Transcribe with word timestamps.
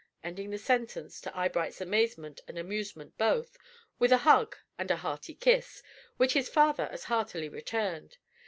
ending 0.23 0.49
the 0.49 0.57
sentence, 0.57 1.21
to 1.21 1.31
Eyebright's 1.37 1.79
amazement 1.79 2.41
and 2.47 2.57
amusement 2.57 3.15
both, 3.19 3.55
with 3.99 4.11
a 4.11 4.17
hug 4.17 4.55
and 4.75 4.89
a 4.89 4.95
hearty 4.97 5.35
kiss, 5.35 5.83
which 6.17 6.33
his 6.33 6.49
father 6.49 6.89
as 6.91 7.03
heartily 7.03 7.47
returned. 7.49 8.17